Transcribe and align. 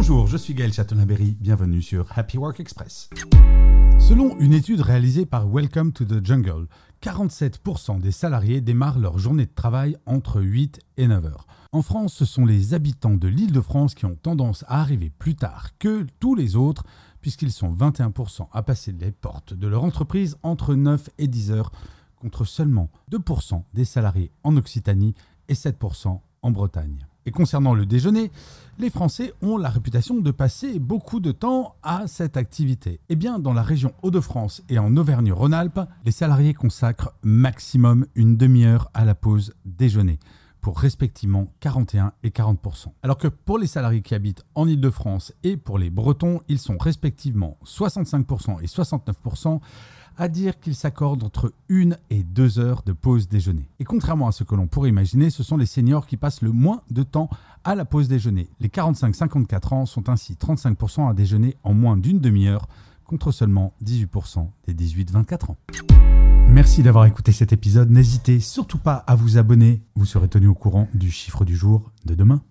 Bonjour, 0.00 0.26
je 0.26 0.38
suis 0.38 0.54
Gaël 0.54 0.72
Chatonaberry, 0.72 1.36
bienvenue 1.38 1.82
sur 1.82 2.06
Happy 2.16 2.38
Work 2.38 2.58
Express. 2.58 3.10
Selon 3.98 4.34
une 4.38 4.54
étude 4.54 4.80
réalisée 4.80 5.26
par 5.26 5.46
Welcome 5.46 5.92
to 5.92 6.06
the 6.06 6.24
Jungle, 6.24 6.68
47% 7.02 8.00
des 8.00 8.10
salariés 8.10 8.62
démarrent 8.62 8.98
leur 8.98 9.18
journée 9.18 9.44
de 9.44 9.54
travail 9.54 9.98
entre 10.06 10.40
8 10.40 10.80
et 10.96 11.06
9 11.06 11.26
heures. 11.26 11.46
En 11.72 11.82
France, 11.82 12.14
ce 12.14 12.24
sont 12.24 12.46
les 12.46 12.72
habitants 12.72 13.14
de 13.14 13.28
l'île 13.28 13.52
de 13.52 13.60
France 13.60 13.94
qui 13.94 14.06
ont 14.06 14.16
tendance 14.16 14.64
à 14.68 14.80
arriver 14.80 15.10
plus 15.10 15.36
tard 15.36 15.76
que 15.78 16.06
tous 16.18 16.34
les 16.34 16.56
autres, 16.56 16.84
puisqu'ils 17.20 17.52
sont 17.52 17.70
21% 17.70 18.48
à 18.54 18.62
passer 18.62 18.92
les 18.92 19.12
portes 19.12 19.52
de 19.52 19.68
leur 19.68 19.84
entreprise 19.84 20.38
entre 20.42 20.74
9 20.76 21.10
et 21.18 21.28
10 21.28 21.50
heures, 21.50 21.72
contre 22.16 22.46
seulement 22.46 22.88
2% 23.12 23.64
des 23.74 23.84
salariés 23.84 24.32
en 24.44 24.56
Occitanie 24.56 25.12
et 25.50 25.54
7% 25.54 26.20
en 26.40 26.50
Bretagne. 26.50 27.06
Et 27.26 27.32
concernant 27.32 27.74
le 27.74 27.84
déjeuner, 27.84 28.30
les 28.80 28.90
Français 28.90 29.34
ont 29.42 29.58
la 29.58 29.68
réputation 29.68 30.20
de 30.20 30.30
passer 30.30 30.78
beaucoup 30.78 31.20
de 31.20 31.32
temps 31.32 31.74
à 31.82 32.06
cette 32.06 32.38
activité. 32.38 32.98
Eh 33.10 33.16
bien, 33.16 33.38
dans 33.38 33.52
la 33.52 33.62
région 33.62 33.92
Hauts-de-France 34.02 34.62
et 34.70 34.78
en 34.78 34.96
Auvergne-Rhône-Alpes, 34.96 35.80
les 36.06 36.12
salariés 36.12 36.54
consacrent 36.54 37.12
maximum 37.22 38.06
une 38.14 38.38
demi-heure 38.38 38.90
à 38.94 39.04
la 39.04 39.14
pause 39.14 39.52
déjeuner 39.66 40.18
pour 40.62 40.78
respectivement 40.78 41.52
41 41.60 42.12
et 42.22 42.30
40% 42.30 42.86
Alors 43.02 43.18
que 43.18 43.28
pour 43.28 43.58
les 43.58 43.66
salariés 43.66 44.02
qui 44.02 44.14
habitent 44.14 44.44
en 44.54 44.66
Île-de-France 44.66 45.34
et 45.42 45.58
pour 45.58 45.78
les 45.78 45.90
Bretons, 45.90 46.40
ils 46.48 46.58
sont 46.58 46.78
respectivement 46.78 47.58
65% 47.64 48.62
et 48.62 48.66
69% 48.66 49.60
à 50.16 50.28
dire 50.28 50.60
qu'ils 50.60 50.74
s'accordent 50.74 51.24
entre 51.24 51.52
une 51.68 51.96
et 52.10 52.22
deux 52.22 52.58
heures 52.58 52.82
de 52.84 52.92
pause 52.92 53.26
déjeuner. 53.26 53.70
Et 53.78 53.84
contrairement 53.84 54.28
à 54.28 54.32
ce 54.32 54.44
que 54.44 54.54
l'on 54.54 54.66
pourrait 54.66 54.90
imaginer, 54.90 55.30
ce 55.30 55.42
sont 55.42 55.56
les 55.56 55.66
seniors 55.66 56.06
qui 56.06 56.18
passent 56.18 56.42
le 56.42 56.52
moins 56.52 56.82
de 56.90 57.02
temps 57.02 57.30
à 57.64 57.74
la 57.74 57.84
pause 57.84 58.08
déjeuner. 58.08 58.48
Les 58.60 58.68
45-54 58.68 59.74
ans 59.74 59.86
sont 59.86 60.08
ainsi 60.08 60.34
35% 60.34 61.10
à 61.10 61.14
déjeuner 61.14 61.56
en 61.62 61.74
moins 61.74 61.96
d'une 61.96 62.20
demi-heure, 62.20 62.66
contre 63.04 63.32
seulement 63.32 63.74
18% 63.84 64.48
des 64.66 64.74
18-24 64.74 65.50
ans. 65.50 65.56
Merci 66.48 66.82
d'avoir 66.82 67.06
écouté 67.06 67.32
cet 67.32 67.52
épisode. 67.52 67.90
N'hésitez 67.90 68.40
surtout 68.40 68.78
pas 68.78 69.04
à 69.06 69.14
vous 69.14 69.38
abonner. 69.38 69.82
Vous 69.94 70.04
serez 70.04 70.28
tenu 70.28 70.48
au 70.48 70.54
courant 70.54 70.88
du 70.94 71.10
chiffre 71.10 71.44
du 71.44 71.56
jour 71.56 71.90
de 72.04 72.14
demain. 72.14 72.42